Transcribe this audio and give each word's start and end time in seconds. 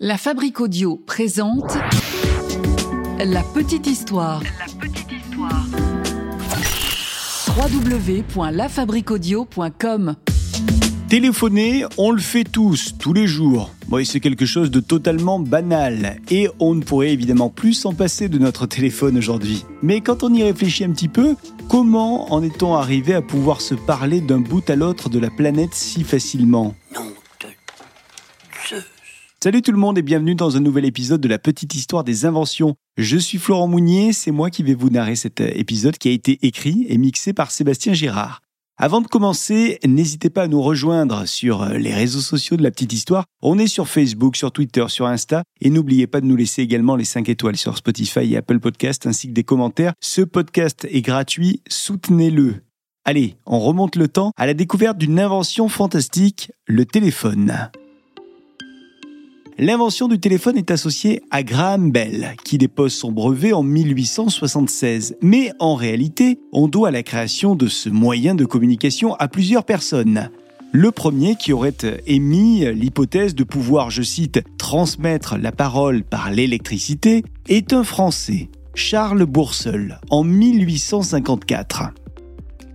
La 0.00 0.18
Fabrique 0.18 0.60
Audio 0.60 0.96
présente 0.96 1.78
La 3.20 3.44
Petite 3.54 3.86
Histoire. 3.86 4.42
La 4.42 4.66
petite 4.80 5.12
histoire. 5.12 5.64
www.lafabriquaudio.com 7.56 10.16
Téléphoner, 11.08 11.84
on 11.96 12.10
le 12.10 12.20
fait 12.20 12.42
tous, 12.42 12.96
tous 12.98 13.12
les 13.12 13.28
jours. 13.28 13.70
Bon, 13.86 14.04
c'est 14.04 14.18
quelque 14.18 14.46
chose 14.46 14.72
de 14.72 14.80
totalement 14.80 15.38
banal. 15.38 16.16
Et 16.28 16.48
on 16.58 16.74
ne 16.74 16.82
pourrait 16.82 17.12
évidemment 17.12 17.50
plus 17.50 17.74
s'en 17.74 17.94
passer 17.94 18.28
de 18.28 18.38
notre 18.38 18.66
téléphone 18.66 19.16
aujourd'hui. 19.16 19.64
Mais 19.80 20.00
quand 20.00 20.24
on 20.24 20.34
y 20.34 20.42
réfléchit 20.42 20.82
un 20.82 20.90
petit 20.90 21.06
peu, 21.06 21.36
comment 21.68 22.32
en 22.32 22.42
est-on 22.42 22.74
arrivé 22.74 23.14
à 23.14 23.22
pouvoir 23.22 23.60
se 23.60 23.76
parler 23.76 24.20
d'un 24.20 24.40
bout 24.40 24.68
à 24.68 24.74
l'autre 24.74 25.08
de 25.08 25.20
la 25.20 25.30
planète 25.30 25.72
si 25.72 26.02
facilement? 26.02 26.74
Salut 29.44 29.60
tout 29.60 29.72
le 29.72 29.78
monde 29.78 29.98
et 29.98 30.02
bienvenue 30.02 30.34
dans 30.34 30.56
un 30.56 30.60
nouvel 30.60 30.86
épisode 30.86 31.20
de 31.20 31.28
la 31.28 31.38
petite 31.38 31.74
histoire 31.74 32.02
des 32.02 32.24
inventions. 32.24 32.76
Je 32.96 33.18
suis 33.18 33.36
Florent 33.36 33.68
Mounier, 33.68 34.14
c'est 34.14 34.30
moi 34.30 34.48
qui 34.48 34.62
vais 34.62 34.72
vous 34.72 34.88
narrer 34.88 35.16
cet 35.16 35.42
épisode 35.42 35.98
qui 35.98 36.08
a 36.08 36.12
été 36.12 36.38
écrit 36.46 36.86
et 36.88 36.96
mixé 36.96 37.34
par 37.34 37.50
Sébastien 37.50 37.92
Girard. 37.92 38.40
Avant 38.78 39.02
de 39.02 39.06
commencer, 39.06 39.80
n'hésitez 39.86 40.30
pas 40.30 40.44
à 40.44 40.48
nous 40.48 40.62
rejoindre 40.62 41.28
sur 41.28 41.66
les 41.66 41.92
réseaux 41.92 42.22
sociaux 42.22 42.56
de 42.56 42.62
la 42.62 42.70
petite 42.70 42.94
histoire. 42.94 43.26
On 43.42 43.58
est 43.58 43.66
sur 43.66 43.86
Facebook, 43.86 44.34
sur 44.36 44.50
Twitter, 44.50 44.86
sur 44.88 45.04
Insta. 45.04 45.42
Et 45.60 45.68
n'oubliez 45.68 46.06
pas 46.06 46.22
de 46.22 46.26
nous 46.26 46.36
laisser 46.36 46.62
également 46.62 46.96
les 46.96 47.04
5 47.04 47.28
étoiles 47.28 47.58
sur 47.58 47.76
Spotify 47.76 48.32
et 48.32 48.38
Apple 48.38 48.60
Podcast 48.60 49.06
ainsi 49.06 49.28
que 49.28 49.34
des 49.34 49.44
commentaires. 49.44 49.92
Ce 50.00 50.22
podcast 50.22 50.86
est 50.90 51.02
gratuit, 51.02 51.60
soutenez-le. 51.68 52.62
Allez, 53.04 53.36
on 53.44 53.60
remonte 53.60 53.96
le 53.96 54.08
temps 54.08 54.32
à 54.38 54.46
la 54.46 54.54
découverte 54.54 54.96
d'une 54.96 55.20
invention 55.20 55.68
fantastique, 55.68 56.50
le 56.66 56.86
téléphone. 56.86 57.68
L'invention 59.56 60.08
du 60.08 60.18
téléphone 60.18 60.56
est 60.58 60.72
associée 60.72 61.22
à 61.30 61.44
Graham 61.44 61.92
Bell, 61.92 62.34
qui 62.44 62.58
dépose 62.58 62.92
son 62.92 63.12
brevet 63.12 63.52
en 63.52 63.62
1876. 63.62 65.14
Mais 65.22 65.52
en 65.60 65.76
réalité, 65.76 66.40
on 66.52 66.66
doit 66.66 66.90
la 66.90 67.04
création 67.04 67.54
de 67.54 67.68
ce 67.68 67.88
moyen 67.88 68.34
de 68.34 68.44
communication 68.44 69.14
à 69.14 69.28
plusieurs 69.28 69.62
personnes. 69.62 70.28
Le 70.72 70.90
premier 70.90 71.36
qui 71.36 71.52
aurait 71.52 71.72
émis 72.08 72.64
l'hypothèse 72.74 73.36
de 73.36 73.44
pouvoir, 73.44 73.90
je 73.90 74.02
cite, 74.02 74.42
transmettre 74.58 75.36
la 75.38 75.52
parole 75.52 76.02
par 76.02 76.32
l'électricité 76.32 77.22
est 77.48 77.72
un 77.72 77.84
Français, 77.84 78.48
Charles 78.74 79.24
Bourseul, 79.24 80.00
en 80.10 80.24
1854. 80.24 81.92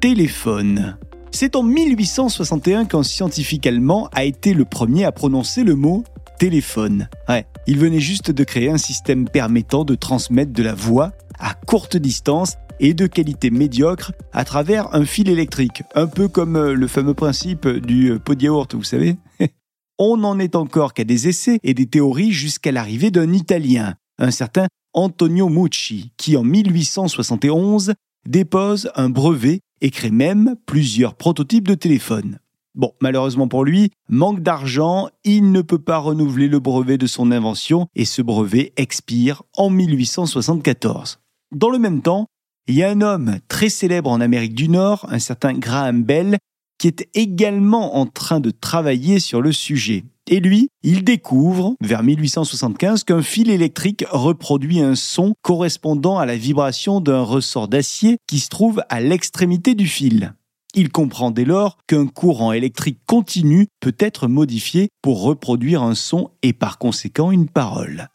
Téléphone. 0.00 0.96
C'est 1.32 1.56
en 1.56 1.64
1861 1.64 2.84
qu'un 2.84 3.02
scientifique 3.02 3.66
allemand 3.66 4.08
a 4.12 4.24
été 4.24 4.54
le 4.54 4.64
premier 4.64 5.04
à 5.04 5.10
prononcer 5.10 5.64
le 5.64 5.74
mot 5.74 6.04
téléphone. 6.38 7.08
Il 7.66 7.78
venait 7.78 8.00
juste 8.00 8.30
de 8.30 8.44
créer 8.44 8.70
un 8.70 8.78
système 8.78 9.28
permettant 9.28 9.84
de 9.84 9.94
transmettre 9.94 10.52
de 10.52 10.62
la 10.62 10.74
voix 10.74 11.12
à 11.38 11.54
courte 11.54 11.96
distance 11.96 12.54
et 12.80 12.94
de 12.94 13.06
qualité 13.06 13.50
médiocre 13.50 14.12
à 14.32 14.44
travers 14.44 14.94
un 14.94 15.04
fil 15.04 15.28
électrique, 15.28 15.82
un 15.94 16.06
peu 16.06 16.28
comme 16.28 16.56
euh, 16.56 16.74
le 16.74 16.86
fameux 16.86 17.14
principe 17.14 17.66
du 17.66 18.12
euh, 18.12 18.18
pot 18.18 18.40
yaourt, 18.40 18.74
vous 18.74 18.84
savez. 18.84 19.16
On 19.98 20.16
n'en 20.16 20.38
est 20.38 20.54
encore 20.54 20.94
qu'à 20.94 21.04
des 21.04 21.28
essais 21.28 21.58
et 21.64 21.74
des 21.74 21.86
théories 21.86 22.32
jusqu'à 22.32 22.70
l'arrivée 22.70 23.10
d'un 23.10 23.32
Italien, 23.32 23.96
un 24.18 24.30
certain 24.30 24.68
Antonio 24.94 25.48
Mucci, 25.48 26.12
qui 26.16 26.36
en 26.36 26.44
1871 26.44 27.94
dépose 28.28 28.90
un 28.94 29.08
brevet 29.08 29.60
et 29.80 29.90
crée 29.90 30.10
même 30.10 30.54
plusieurs 30.66 31.14
prototypes 31.14 31.66
de 31.66 31.74
téléphones. 31.74 32.38
Bon, 32.78 32.92
malheureusement 33.00 33.48
pour 33.48 33.64
lui, 33.64 33.90
manque 34.08 34.40
d'argent, 34.40 35.08
il 35.24 35.50
ne 35.50 35.62
peut 35.62 35.80
pas 35.80 35.98
renouveler 35.98 36.46
le 36.46 36.60
brevet 36.60 36.96
de 36.96 37.08
son 37.08 37.32
invention 37.32 37.88
et 37.96 38.04
ce 38.04 38.22
brevet 38.22 38.72
expire 38.76 39.42
en 39.56 39.68
1874. 39.68 41.18
Dans 41.50 41.70
le 41.70 41.80
même 41.80 42.02
temps, 42.02 42.28
il 42.68 42.76
y 42.76 42.84
a 42.84 42.90
un 42.90 43.00
homme 43.00 43.38
très 43.48 43.68
célèbre 43.68 44.10
en 44.10 44.20
Amérique 44.20 44.54
du 44.54 44.68
Nord, 44.68 45.06
un 45.10 45.18
certain 45.18 45.54
Graham 45.54 46.04
Bell, 46.04 46.38
qui 46.78 46.86
est 46.86 47.08
également 47.14 47.96
en 47.96 48.06
train 48.06 48.38
de 48.38 48.52
travailler 48.52 49.18
sur 49.18 49.42
le 49.42 49.50
sujet. 49.50 50.04
Et 50.28 50.38
lui, 50.38 50.68
il 50.84 51.02
découvre, 51.02 51.74
vers 51.80 52.04
1875, 52.04 53.02
qu'un 53.02 53.22
fil 53.22 53.50
électrique 53.50 54.04
reproduit 54.08 54.80
un 54.80 54.94
son 54.94 55.34
correspondant 55.42 56.18
à 56.18 56.26
la 56.26 56.36
vibration 56.36 57.00
d'un 57.00 57.22
ressort 57.22 57.66
d'acier 57.66 58.18
qui 58.28 58.38
se 58.38 58.50
trouve 58.50 58.82
à 58.88 59.00
l'extrémité 59.00 59.74
du 59.74 59.88
fil. 59.88 60.34
Il 60.80 60.92
comprend 60.92 61.32
dès 61.32 61.44
lors 61.44 61.76
qu'un 61.88 62.06
courant 62.06 62.52
électrique 62.52 63.00
continu 63.04 63.66
peut 63.80 63.96
être 63.98 64.28
modifié 64.28 64.90
pour 65.02 65.24
reproduire 65.24 65.82
un 65.82 65.96
son 65.96 66.30
et 66.42 66.52
par 66.52 66.78
conséquent 66.78 67.32
une 67.32 67.48
parole. 67.48 68.06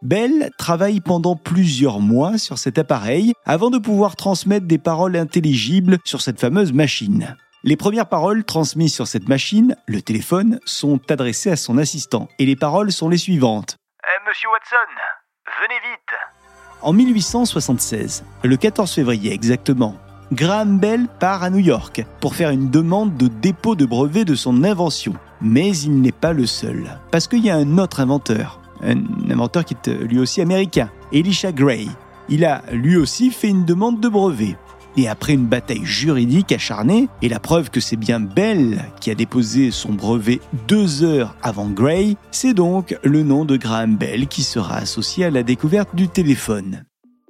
Bell 0.00 0.52
travaille 0.56 1.00
pendant 1.00 1.34
plusieurs 1.34 1.98
mois 1.98 2.38
sur 2.38 2.58
cet 2.58 2.78
appareil 2.78 3.32
avant 3.44 3.70
de 3.70 3.78
pouvoir 3.78 4.14
transmettre 4.14 4.68
des 4.68 4.78
paroles 4.78 5.16
intelligibles 5.16 5.98
sur 6.04 6.20
cette 6.20 6.38
fameuse 6.38 6.72
machine. 6.72 7.36
Les 7.64 7.76
premières 7.76 8.08
paroles 8.08 8.44
transmises 8.44 8.94
sur 8.94 9.08
cette 9.08 9.28
machine, 9.28 9.74
le 9.88 10.00
téléphone, 10.00 10.60
sont 10.64 11.00
adressées 11.10 11.50
à 11.50 11.56
son 11.56 11.76
assistant 11.76 12.28
et 12.38 12.46
les 12.46 12.54
paroles 12.54 12.92
sont 12.92 13.08
les 13.08 13.18
suivantes. 13.18 13.78
Eh, 14.04 14.28
monsieur 14.28 14.48
Watson, 14.50 14.76
venez 15.60 15.80
vite. 15.90 16.14
En 16.82 16.92
1876, 16.92 18.24
le 18.44 18.56
14 18.56 18.94
février 18.94 19.32
exactement, 19.32 19.96
Graham 20.32 20.78
Bell 20.78 21.08
part 21.18 21.42
à 21.42 21.50
New 21.50 21.58
York 21.58 22.04
pour 22.20 22.36
faire 22.36 22.50
une 22.50 22.70
demande 22.70 23.16
de 23.16 23.26
dépôt 23.26 23.74
de 23.74 23.84
brevet 23.84 24.24
de 24.24 24.36
son 24.36 24.62
invention. 24.62 25.14
Mais 25.40 25.76
il 25.76 26.00
n'est 26.00 26.12
pas 26.12 26.32
le 26.32 26.46
seul, 26.46 27.00
parce 27.10 27.26
qu'il 27.26 27.44
y 27.44 27.50
a 27.50 27.56
un 27.56 27.78
autre 27.78 27.98
inventeur, 27.98 28.60
un 28.80 29.02
inventeur 29.28 29.64
qui 29.64 29.74
est 29.74 29.88
lui 29.88 30.20
aussi 30.20 30.40
américain, 30.40 30.88
Elisha 31.12 31.50
Gray. 31.50 31.88
Il 32.28 32.44
a 32.44 32.62
lui 32.70 32.96
aussi 32.96 33.30
fait 33.30 33.48
une 33.48 33.64
demande 33.64 34.00
de 34.00 34.08
brevet. 34.08 34.56
Et 34.96 35.08
après 35.08 35.34
une 35.34 35.46
bataille 35.46 35.84
juridique 35.84 36.52
acharnée, 36.52 37.08
et 37.22 37.28
la 37.28 37.40
preuve 37.40 37.70
que 37.70 37.80
c'est 37.80 37.96
bien 37.96 38.20
Bell 38.20 38.84
qui 39.00 39.10
a 39.10 39.16
déposé 39.16 39.72
son 39.72 39.92
brevet 39.94 40.40
deux 40.68 41.02
heures 41.02 41.34
avant 41.42 41.68
Gray, 41.68 42.16
c'est 42.30 42.54
donc 42.54 42.96
le 43.02 43.24
nom 43.24 43.44
de 43.44 43.56
Graham 43.56 43.96
Bell 43.96 44.28
qui 44.28 44.44
sera 44.44 44.76
associé 44.76 45.24
à 45.24 45.30
la 45.30 45.42
découverte 45.42 45.96
du 45.96 46.06
téléphone. 46.06 46.84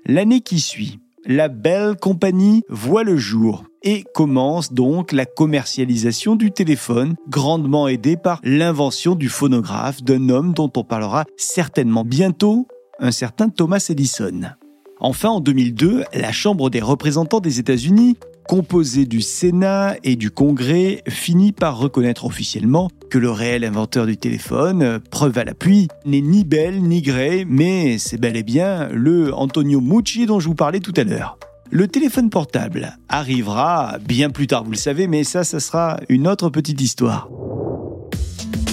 L'année 0.05 0.41
qui 0.41 0.60
suit, 0.60 1.00
la 1.27 1.49
Bell 1.49 1.97
Company 1.97 2.63
voit 2.69 3.05
le 3.05 3.17
jour 3.17 3.65
et 3.83 4.05
commence 4.15 4.73
donc 4.73 5.13
la 5.13 5.27
commercialisation 5.27 6.37
du 6.37 6.51
téléphone, 6.51 7.17
grandement 7.29 7.89
aidée 7.89 8.17
par 8.17 8.41
l'invention 8.43 9.15
du 9.15 9.29
phonographe 9.29 10.03
d'un 10.03 10.29
homme 10.29 10.53
dont 10.53 10.71
on 10.77 10.85
parlera 10.85 11.25
certainement 11.37 12.05
bientôt, 12.05 12.67
un 12.99 13.11
certain 13.11 13.49
Thomas 13.49 13.85
Edison. 13.89 14.53
Enfin, 14.99 15.31
en 15.31 15.41
2002, 15.41 16.05
la 16.13 16.33
Chambre 16.33 16.69
des 16.69 16.81
représentants 16.81 17.41
des 17.41 17.59
États-Unis 17.59 18.19
composé 18.50 19.06
du 19.06 19.21
Sénat 19.21 19.94
et 20.03 20.16
du 20.16 20.33
Congrès, 20.33 21.05
finit 21.06 21.53
par 21.53 21.78
reconnaître 21.78 22.25
officiellement 22.25 22.91
que 23.09 23.16
le 23.16 23.31
réel 23.31 23.65
inventeur 23.65 24.06
du 24.06 24.16
téléphone, 24.16 24.99
preuve 25.09 25.38
à 25.38 25.44
l'appui, 25.44 25.87
n'est 26.05 26.21
ni 26.21 26.43
Bell 26.43 26.83
ni 26.83 27.00
Gray, 27.00 27.44
mais 27.49 27.97
c'est 27.99 28.19
bel 28.19 28.37
et 28.37 28.43
bien 28.43 28.89
le 28.89 29.33
Antonio 29.33 29.81
Mucci 29.81 30.27
dont 30.27 30.41
je 30.41 30.49
vous 30.49 30.56
parlais 30.56 30.81
tout 30.81 30.93
à 30.97 31.05
l'heure. 31.05 31.39
Le 31.71 31.87
téléphone 31.87 32.28
portable 32.28 32.99
arrivera 33.09 33.99
bien 34.05 34.31
plus 34.31 34.49
tard, 34.49 34.65
vous 34.65 34.72
le 34.72 34.77
savez, 34.77 35.06
mais 35.06 35.22
ça, 35.22 35.44
ça 35.44 35.60
sera 35.60 36.00
une 36.09 36.27
autre 36.27 36.50
petite 36.50 36.81
histoire. 36.81 37.28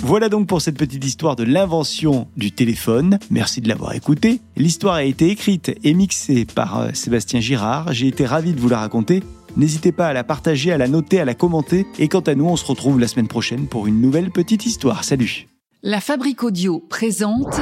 Voilà 0.01 0.27
donc 0.27 0.47
pour 0.47 0.59
cette 0.59 0.77
petite 0.77 1.05
histoire 1.05 1.35
de 1.35 1.43
l'invention 1.43 2.27
du 2.35 2.51
téléphone. 2.51 3.19
Merci 3.29 3.61
de 3.61 3.67
l'avoir 3.67 3.93
écouté. 3.93 4.41
L'histoire 4.55 4.95
a 4.95 5.03
été 5.03 5.29
écrite 5.29 5.77
et 5.83 5.93
mixée 5.93 6.45
par 6.45 6.79
euh, 6.79 6.89
Sébastien 6.93 7.41
Girard. 7.41 7.93
J'ai 7.93 8.07
été 8.07 8.25
ravi 8.25 8.53
de 8.53 8.59
vous 8.59 8.69
la 8.69 8.79
raconter. 8.79 9.21
N'hésitez 9.57 9.91
pas 9.91 10.07
à 10.07 10.13
la 10.13 10.23
partager, 10.23 10.71
à 10.71 10.77
la 10.77 10.87
noter, 10.87 11.19
à 11.19 11.25
la 11.25 11.33
commenter. 11.33 11.87
Et 11.97 12.07
quant 12.07 12.19
à 12.21 12.35
nous, 12.35 12.45
on 12.45 12.55
se 12.55 12.65
retrouve 12.65 12.99
la 12.99 13.07
semaine 13.07 13.27
prochaine 13.27 13.67
pour 13.67 13.87
une 13.87 13.99
nouvelle 13.99 14.29
petite 14.29 14.67
histoire. 14.67 15.03
Salut 15.03 15.47
La 15.81 15.99
Fabrique 15.99 16.43
Audio 16.43 16.79
présente 16.79 17.59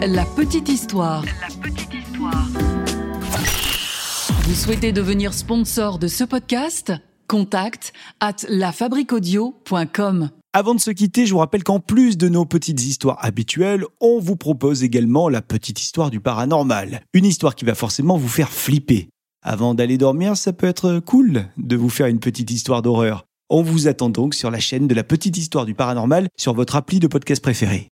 La 0.00 0.24
Petite 0.24 0.70
Histoire. 0.70 1.26
La 1.42 1.48
petite 1.62 1.92
histoire. 1.92 2.48
Vous 4.44 4.54
souhaitez 4.54 4.92
devenir 4.92 5.34
sponsor 5.34 5.98
de 5.98 6.08
ce 6.08 6.24
podcast? 6.24 6.92
Contact 7.28 7.92
at 8.20 8.36
lafabriquaudio.com. 8.48 10.30
Avant 10.54 10.74
de 10.74 10.80
se 10.80 10.90
quitter, 10.90 11.26
je 11.26 11.32
vous 11.34 11.40
rappelle 11.40 11.64
qu'en 11.64 11.80
plus 11.80 12.16
de 12.16 12.30
nos 12.30 12.46
petites 12.46 12.82
histoires 12.82 13.22
habituelles, 13.22 13.84
on 14.00 14.20
vous 14.20 14.36
propose 14.36 14.84
également 14.84 15.28
la 15.28 15.42
petite 15.42 15.82
histoire 15.82 16.10
du 16.10 16.20
paranormal. 16.20 17.02
Une 17.12 17.26
histoire 17.26 17.54
qui 17.54 17.66
va 17.66 17.74
forcément 17.74 18.16
vous 18.16 18.28
faire 18.28 18.48
flipper. 18.48 19.10
Avant 19.48 19.74
d'aller 19.74 19.96
dormir, 19.96 20.36
ça 20.36 20.52
peut 20.52 20.66
être 20.66 20.98
cool 20.98 21.44
de 21.56 21.76
vous 21.76 21.88
faire 21.88 22.08
une 22.08 22.18
petite 22.18 22.50
histoire 22.50 22.82
d'horreur. 22.82 23.26
On 23.48 23.62
vous 23.62 23.86
attend 23.86 24.08
donc 24.08 24.34
sur 24.34 24.50
la 24.50 24.58
chaîne 24.58 24.88
de 24.88 24.94
la 24.94 25.04
petite 25.04 25.36
histoire 25.38 25.66
du 25.66 25.72
paranormal 25.72 26.26
sur 26.36 26.52
votre 26.52 26.74
appli 26.74 26.98
de 26.98 27.06
podcast 27.06 27.40
préféré. 27.40 27.84